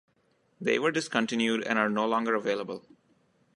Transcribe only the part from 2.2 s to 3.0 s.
available.